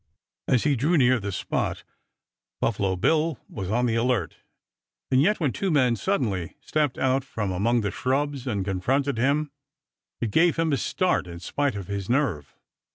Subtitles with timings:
[0.47, 1.83] As he drew near the spot
[2.59, 4.37] Buffalo Bill was on the alert,
[5.11, 9.51] and yet when two men suddenly stepped out from among the shrubs and confronted him
[10.19, 12.55] it gave him a start in spite of his nerve.